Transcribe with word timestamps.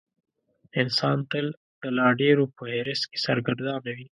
انسان 0.81 1.17
تل 1.31 1.47
د 1.81 1.83
لا 1.97 2.07
ډېرو 2.21 2.43
په 2.55 2.63
حرص 2.73 3.01
کې 3.09 3.17
سرګردانه 3.25 3.79
وي. 3.95 4.07